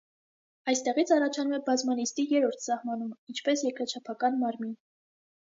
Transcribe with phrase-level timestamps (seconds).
[0.71, 4.75] Այստեղից առաջանում է բազմանիստի երրորդ սահմանումը, ինչպես երկրաչափական մարմին։